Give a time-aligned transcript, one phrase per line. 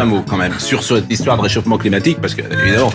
[0.00, 2.90] Un mot quand même sur cette histoire de réchauffement climatique, parce que évidemment,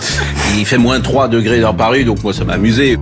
[0.57, 2.97] il fait moins 3 degrés dans Paris, donc moi ça m'a amusé.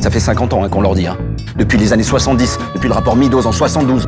[0.00, 1.06] Ça fait 50 ans hein, qu'on leur dit.
[1.06, 1.16] Hein.
[1.56, 4.06] Depuis les années 70, depuis le rapport Meadows en 72.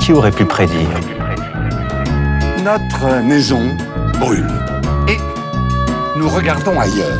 [0.00, 0.88] Qui aurait pu prédire?
[2.64, 3.60] Notre maison
[4.18, 4.48] brûle.
[5.06, 5.18] Et
[6.16, 7.18] nous regardons ailleurs.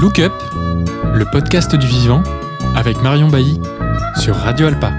[0.00, 0.32] Look Up,
[1.12, 2.22] le podcast du vivant,
[2.74, 3.60] avec Marion Bailly,
[4.18, 4.90] sur Radio Alpa.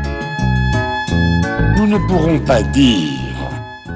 [1.77, 3.24] Nous ne pourrons pas dire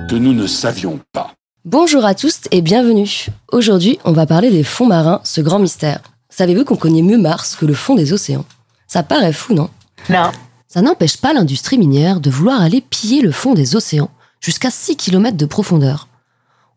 [0.10, 1.36] que nous ne savions pas.
[1.66, 3.28] Bonjour à tous et bienvenue.
[3.52, 6.02] Aujourd'hui, on va parler des fonds marins, ce grand mystère.
[6.30, 8.46] Savez-vous qu'on connaît mieux Mars que le fond des océans?
[8.88, 9.70] Ça paraît fou, non?
[10.10, 10.32] Non.
[10.68, 14.10] Ça n'empêche pas l'industrie minière de vouloir aller piller le fond des océans
[14.40, 16.08] jusqu'à 6 km de profondeur.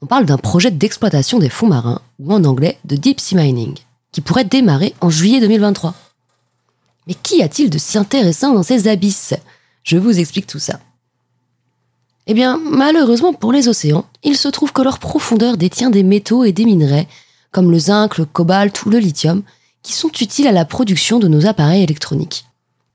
[0.02, 3.78] On parle d'un projet d'exploitation des fonds marins, ou en anglais de deep sea mining,
[4.10, 5.94] qui pourrait démarrer en juillet 2023.
[7.06, 9.32] Mais qu'y a-t-il de si intéressant dans ces abysses?
[9.84, 10.80] Je vous explique tout ça.
[12.26, 16.44] Eh bien, malheureusement pour les océans, il se trouve que leur profondeur détient des métaux
[16.44, 17.08] et des minerais,
[17.50, 19.42] comme le zinc, le cobalt ou le lithium,
[19.82, 22.44] qui sont utiles à la production de nos appareils électroniques.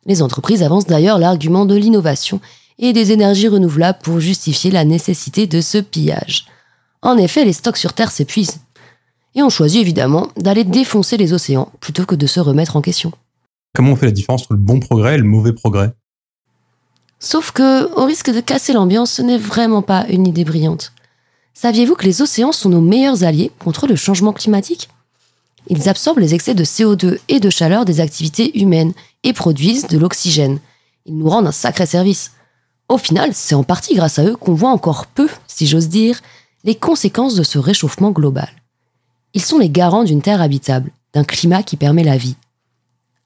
[0.05, 2.39] Les entreprises avancent d'ailleurs l'argument de l'innovation
[2.79, 6.45] et des énergies renouvelables pour justifier la nécessité de ce pillage.
[7.01, 8.61] En effet, les stocks sur Terre s'épuisent.
[9.35, 13.11] Et on choisit évidemment d'aller défoncer les océans plutôt que de se remettre en question.
[13.75, 15.91] Comment on fait la différence entre le bon progrès et le mauvais progrès?
[17.19, 20.93] Sauf que, au risque de casser l'ambiance, ce n'est vraiment pas une idée brillante.
[21.53, 24.89] Saviez-vous que les océans sont nos meilleurs alliés contre le changement climatique?
[25.69, 29.97] Ils absorbent les excès de CO2 et de chaleur des activités humaines et produisent de
[29.97, 30.59] l'oxygène.
[31.05, 32.31] Ils nous rendent un sacré service.
[32.89, 36.21] Au final, c'est en partie grâce à eux qu'on voit encore peu, si j'ose dire,
[36.63, 38.49] les conséquences de ce réchauffement global.
[39.33, 42.35] Ils sont les garants d'une terre habitable, d'un climat qui permet la vie.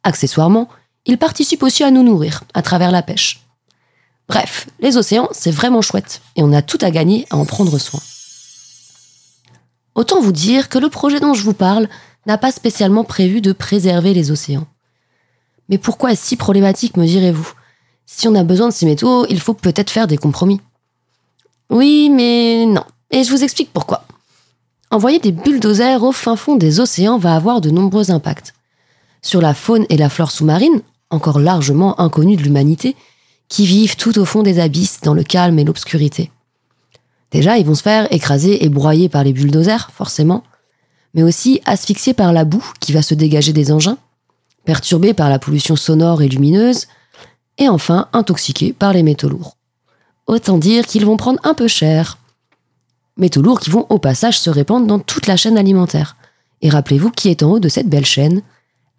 [0.03, 0.67] Accessoirement,
[1.06, 3.42] ils participent aussi à nous nourrir à travers la pêche.
[4.31, 7.77] Bref, les océans, c'est vraiment chouette et on a tout à gagner à en prendre
[7.77, 7.99] soin.
[9.93, 11.89] Autant vous dire que le projet dont je vous parle
[12.25, 14.67] n'a pas spécialement prévu de préserver les océans.
[15.67, 17.51] Mais pourquoi est-ce si problématique, me direz-vous?
[18.06, 20.61] Si on a besoin de ces métaux, il faut peut-être faire des compromis.
[21.69, 22.85] Oui, mais non.
[23.09, 24.06] Et je vous explique pourquoi.
[24.91, 28.53] Envoyer des bulldozers au fin fond des océans va avoir de nombreux impacts.
[29.22, 32.95] Sur la faune et la flore sous-marine, encore largement inconnues de l'humanité,
[33.51, 36.31] qui vivent tout au fond des abysses dans le calme et l'obscurité.
[37.31, 40.44] Déjà, ils vont se faire écraser et broyer par les bulldozers, forcément,
[41.13, 43.97] mais aussi asphyxiés par la boue qui va se dégager des engins,
[44.63, 46.88] perturbés par la pollution sonore et lumineuse,
[47.57, 49.57] et enfin intoxiqués par les métaux lourds.
[50.28, 52.19] Autant dire qu'ils vont prendre un peu cher.
[53.18, 56.16] Métaux lourds qui vont au passage se répandre dans toute la chaîne alimentaire.
[56.62, 58.44] Et rappelez-vous qui est en haut de cette belle chaîne?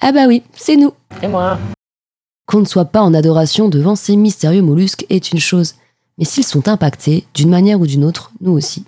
[0.02, 0.92] Ah bah oui, c'est nous
[1.22, 1.58] Et moi
[2.46, 5.74] qu'on ne soit pas en adoration devant ces mystérieux mollusques est une chose,
[6.18, 8.84] mais s'ils sont impactés, d'une manière ou d'une autre, nous aussi.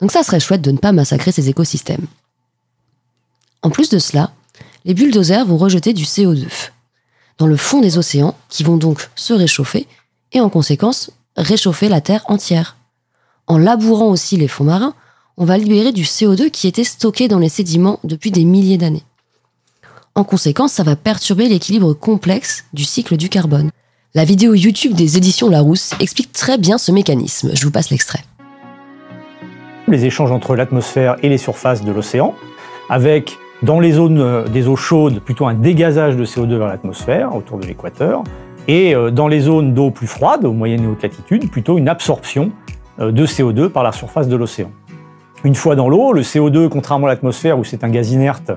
[0.00, 2.06] Donc ça serait chouette de ne pas massacrer ces écosystèmes.
[3.62, 4.32] En plus de cela,
[4.84, 6.46] les bulldozers vont rejeter du CO2
[7.38, 9.86] dans le fond des océans, qui vont donc se réchauffer
[10.32, 12.76] et en conséquence réchauffer la Terre entière.
[13.46, 14.94] En labourant aussi les fonds marins,
[15.36, 19.04] on va libérer du CO2 qui était stocké dans les sédiments depuis des milliers d'années.
[20.16, 23.68] En conséquence, ça va perturber l'équilibre complexe du cycle du carbone.
[24.14, 27.50] La vidéo YouTube des éditions Larousse explique très bien ce mécanisme.
[27.52, 28.20] Je vous passe l'extrait.
[29.88, 32.34] Les échanges entre l'atmosphère et les surfaces de l'océan,
[32.88, 37.58] avec dans les zones des eaux chaudes plutôt un dégazage de CO2 vers l'atmosphère autour
[37.58, 38.24] de l'équateur,
[38.68, 42.52] et dans les zones d'eau plus froide, aux moyennes et hautes latitudes, plutôt une absorption
[42.98, 44.70] de CO2 par la surface de l'océan.
[45.44, 48.52] Une fois dans l'eau, le CO2, contrairement à l'atmosphère où c'est un gaz inerte,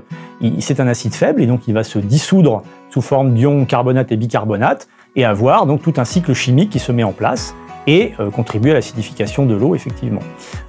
[0.60, 4.18] c'est un acide faible et donc il va se dissoudre sous forme d'ions carbonate et
[4.18, 7.54] bicarbonate et avoir donc tout un cycle chimique qui se met en place
[7.86, 10.22] et euh, contribuer à l'acidification de l'eau effectivement.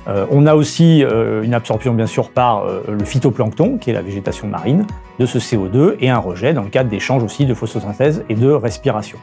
[0.09, 4.03] Euh, on a aussi euh, une absorption bien sûr par le phytoplancton qui est la
[4.03, 4.87] végétation marine
[5.19, 8.51] de ce CO2 et un rejet dans le cadre d'échanges aussi de photosynthèse et de
[8.51, 9.19] respiration.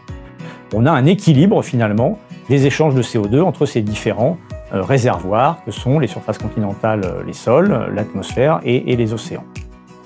[0.73, 2.19] On a un équilibre finalement
[2.49, 4.37] des échanges de CO2 entre ces différents
[4.71, 9.43] réservoirs que sont les surfaces continentales, les sols, l'atmosphère et, les océans.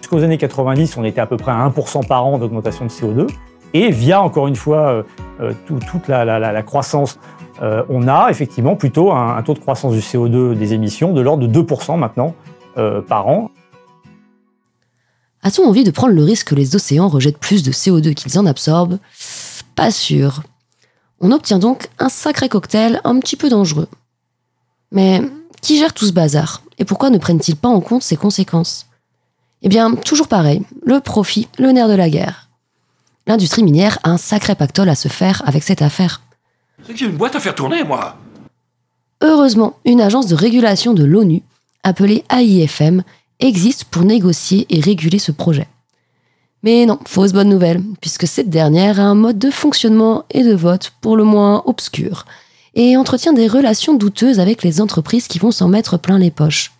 [0.01, 3.27] Jusqu'aux années 90, on était à peu près à 1% par an d'augmentation de CO2.
[3.73, 5.05] Et via, encore une fois,
[5.39, 7.17] euh, tout, toute la, croissance,
[7.61, 11.47] euh, on a effectivement plutôt un, taux de croissance du CO2 des émissions de l'ordre
[11.47, 12.35] de 2% maintenant
[12.77, 13.51] euh, par an.
[15.43, 18.45] A-t-on envie de prendre le risque que les océans rejettent plus de CO2 qu'ils en
[18.45, 18.99] absorbent?
[19.75, 20.43] Pas sûr.
[21.19, 23.87] On obtient donc un sacré cocktail un petit peu dangereux.
[24.91, 25.21] Mais
[25.61, 26.61] qui gère tout ce bazar?
[26.77, 28.87] Et pourquoi ne prennent-ils pas en compte ses conséquences?
[29.61, 32.49] Eh bien, toujours pareil, le profit, le nerf de la guerre.
[33.27, 36.21] L'industrie minière a un sacré pactole à se faire avec cette affaire.
[36.83, 38.17] C'est que j'ai une boîte à faire tourner, moi
[39.21, 41.43] Heureusement, une agence de régulation de l'ONU,
[41.83, 43.03] appelée AIFM,
[43.39, 45.67] existe pour négocier et réguler ce projet.
[46.63, 50.53] Mais non, fausse bonne nouvelle, puisque cette dernière a un mode de fonctionnement et de
[50.53, 52.25] vote pour le moins obscur,
[52.75, 56.71] et entretient des relations douteuses avec les entreprises qui vont s'en mettre plein les poches.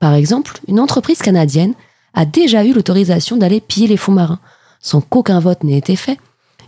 [0.00, 1.74] Par exemple, une entreprise canadienne
[2.14, 4.40] a déjà eu l'autorisation d'aller piller les fonds marins,
[4.80, 6.18] sans qu'aucun vote n'ait été fait,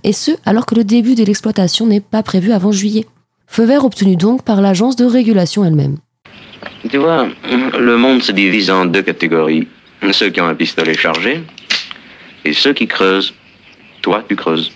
[0.04, 3.06] et ce alors que le début de l'exploitation n'est pas prévu avant juillet.
[3.46, 5.99] Feu vert obtenu donc par l'agence de régulation elle-même.
[6.88, 7.28] Tu vois,
[7.78, 9.69] le monde se divise en deux catégories.
[10.12, 11.44] Ceux qui ont un pistolet chargé
[12.44, 13.34] et ceux qui creusent.
[14.02, 14.70] Toi, tu creuses.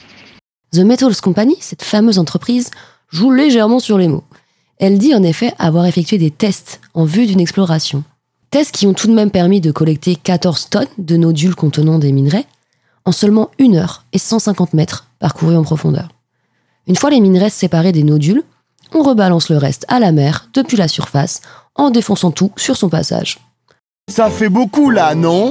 [0.72, 2.70] The Metals Company, cette fameuse entreprise,
[3.10, 4.24] joue légèrement sur les mots.
[4.78, 8.02] Elle dit en effet avoir effectué des tests en vue d'une exploration.
[8.50, 12.12] Tests qui ont tout de même permis de collecter 14 tonnes de nodules contenant des
[12.12, 12.46] minerais
[13.04, 16.08] en seulement une heure et 150 mètres parcourus en profondeur.
[16.86, 18.42] Une fois les minerais séparés des nodules,
[18.94, 21.42] on rebalance le reste à la mer depuis la surface
[21.74, 23.38] en défonçant tout sur son passage.
[24.10, 25.50] Ça fait beaucoup là, non?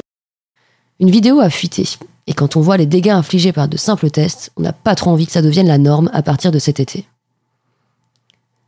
[0.99, 1.87] Une vidéo a fuité,
[2.27, 5.11] et quand on voit les dégâts infligés par de simples tests, on n'a pas trop
[5.11, 7.05] envie que ça devienne la norme à partir de cet été.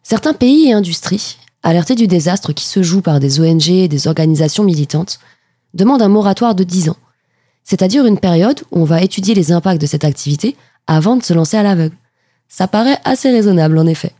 [0.03, 4.07] Certains pays et industries, alertés du désastre qui se joue par des ONG et des
[4.07, 5.19] organisations militantes,
[5.73, 6.97] demandent un moratoire de 10 ans,
[7.63, 10.55] c'est-à-dire une période où on va étudier les impacts de cette activité
[10.87, 11.95] avant de se lancer à l'aveugle.
[12.47, 14.13] Ça paraît assez raisonnable en effet.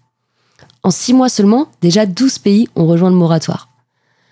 [0.84, 3.70] En 6 mois seulement, déjà 12 pays ont rejoint le moratoire.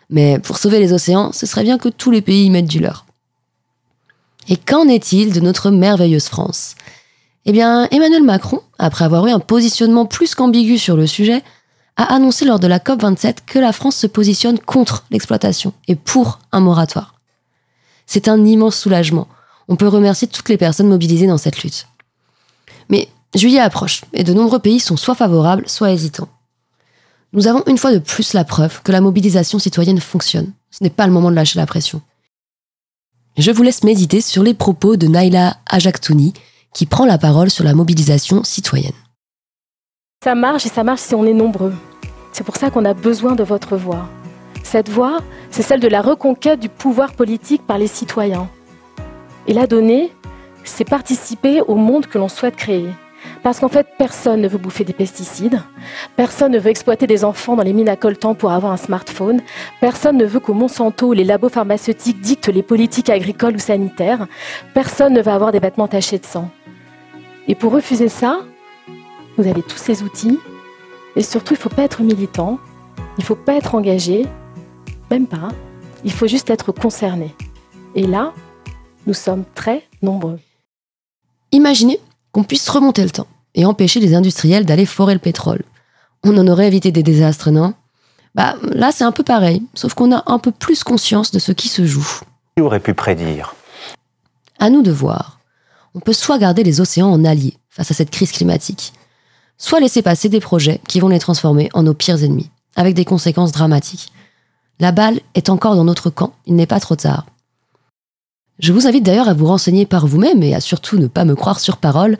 [0.09, 2.79] Mais pour sauver les océans, ce serait bien que tous les pays y mettent du
[2.79, 3.05] leur.
[4.47, 6.75] Et qu'en est-il de notre merveilleuse France?
[7.45, 11.43] Eh bien, Emmanuel Macron, après avoir eu un positionnement plus qu'ambigu sur le sujet,
[11.95, 16.39] a annoncé lors de la COP27 que la France se positionne contre l'exploitation et pour
[16.51, 17.15] un moratoire.
[18.05, 19.27] C'est un immense soulagement.
[19.67, 21.87] On peut remercier toutes les personnes mobilisées dans cette lutte.
[22.89, 26.29] Mais juillet approche et de nombreux pays sont soit favorables, soit hésitants.
[27.33, 30.51] Nous avons une fois de plus la preuve que la mobilisation citoyenne fonctionne.
[30.71, 32.01] Ce n'est pas le moment de lâcher la pression.
[33.37, 36.33] Je vous laisse méditer sur les propos de Naila Ajaktouni,
[36.73, 38.93] qui prend la parole sur la mobilisation citoyenne.
[40.23, 41.73] Ça marche et ça marche si on est nombreux.
[42.31, 44.07] C'est pour ça qu'on a besoin de votre voix.
[44.63, 45.19] Cette voix,
[45.49, 48.49] c'est celle de la reconquête du pouvoir politique par les citoyens.
[49.47, 50.11] Et la donner,
[50.63, 52.89] c'est participer au monde que l'on souhaite créer.
[53.43, 55.61] Parce qu'en fait, personne ne veut bouffer des pesticides,
[56.15, 59.41] personne ne veut exploiter des enfants dans les mines à coltan pour avoir un smartphone,
[59.81, 64.27] personne ne veut qu'au Monsanto les labos pharmaceutiques dictent les politiques agricoles ou sanitaires,
[64.73, 66.49] personne ne veut avoir des vêtements tachés de sang.
[67.49, 68.41] Et pour refuser ça,
[69.35, 70.37] vous avez tous ces outils,
[71.15, 72.59] et surtout, il ne faut pas être militant,
[73.17, 74.27] il ne faut pas être engagé,
[75.09, 75.47] même pas,
[76.03, 77.35] il faut juste être concerné.
[77.95, 78.33] Et là,
[79.07, 80.39] nous sommes très nombreux.
[81.51, 81.99] Imaginez
[82.31, 83.25] qu'on puisse remonter le temps
[83.55, 85.63] et empêcher les industriels d'aller forer le pétrole.
[86.23, 87.73] On en aurait évité des désastres, non?
[88.35, 91.51] Bah là, c'est un peu pareil, sauf qu'on a un peu plus conscience de ce
[91.51, 92.07] qui se joue.
[92.55, 93.55] Qui aurait pu prédire?
[94.59, 95.38] À nous de voir.
[95.95, 98.93] On peut soit garder les océans en alliés face à cette crise climatique,
[99.57, 103.05] soit laisser passer des projets qui vont les transformer en nos pires ennemis, avec des
[103.05, 104.11] conséquences dramatiques.
[104.79, 107.25] La balle est encore dans notre camp, il n'est pas trop tard.
[108.59, 111.35] Je vous invite d'ailleurs à vous renseigner par vous-même et à surtout ne pas me
[111.35, 112.17] croire sur parole,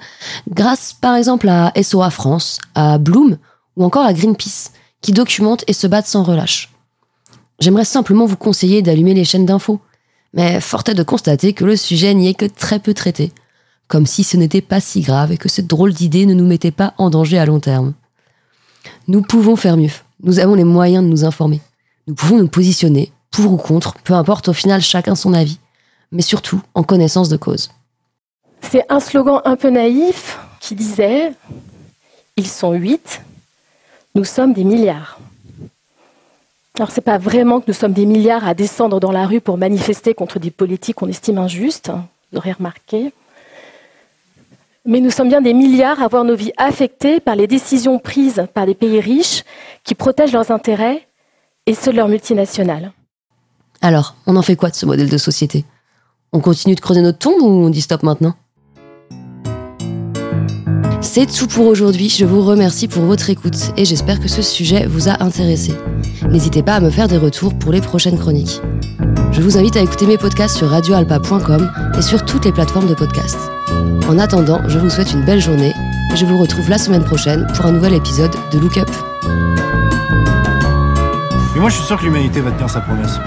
[0.50, 3.38] grâce par exemple à SOA France, à Bloom
[3.76, 4.72] ou encore à Greenpeace,
[5.02, 6.72] qui documentent et se battent sans relâche.
[7.60, 9.82] J'aimerais simplement vous conseiller d'allumer les chaînes d'infos,
[10.34, 13.34] mais fort est de constater que le sujet n'y est que très peu traité,
[13.90, 16.72] comme si ce n'était pas si grave et que cette drôle d'idée ne nous mettait
[16.72, 17.94] pas en danger à long terme.
[19.10, 19.92] Nous pouvons faire mieux,
[20.24, 21.60] nous avons les moyens de nous informer,
[22.08, 25.60] nous pouvons nous positionner, pour ou contre, peu importe au final chacun son avis
[26.12, 27.70] mais surtout en connaissance de cause.
[28.62, 31.34] C'est un slogan un peu naïf qui disait
[32.36, 33.22] Ils sont huit,
[34.16, 35.20] nous sommes des milliards.
[36.78, 39.42] Alors, ce n'est pas vraiment que nous sommes des milliards à descendre dans la rue
[39.42, 41.92] pour manifester contre des politiques qu'on estime injustes,
[42.32, 43.12] vous aurez remarqué.
[44.90, 48.48] Mais nous sommes bien des milliards à voir nos vies affectées par les décisions prises
[48.56, 49.44] par des pays riches
[49.84, 51.08] qui protègent leurs intérêts
[51.68, 52.92] et ceux de leurs multinationales.
[53.82, 55.64] Alors, on en fait quoi de ce modèle de société?
[56.34, 58.34] On continue de creuser notre tombe ou on dit stop maintenant?
[61.02, 64.88] C'est tout pour aujourd'hui, je vous remercie pour votre écoute et j'espère que ce sujet
[64.88, 65.74] vous a intéressé.
[66.28, 68.62] N'hésitez pas à me faire des retours pour les prochaines chroniques.
[69.32, 72.94] Je vous invite à écouter mes podcasts sur radioalpa.com et sur toutes les plateformes de
[72.94, 73.40] podcasts.
[74.08, 75.74] En attendant, je vous souhaite une belle journée
[76.12, 78.90] et je vous retrouve la semaine prochaine pour un nouvel épisode de Look Up.
[81.54, 83.20] Mais moi je suis sûr que l'humanité va tenir sa promesse.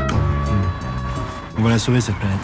[1.59, 2.39] On va la sauver cette planète.